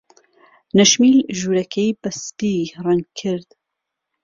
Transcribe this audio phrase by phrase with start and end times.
[0.77, 3.49] نەشمیل ژوورەکەی بە سپی ڕەنگ کرد.